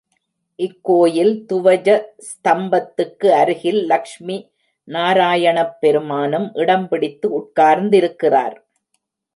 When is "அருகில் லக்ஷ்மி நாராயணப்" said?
3.27-5.77